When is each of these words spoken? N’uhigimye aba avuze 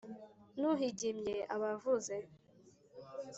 N’uhigimye 0.59 1.35
aba 1.53 1.69
avuze 1.75 2.15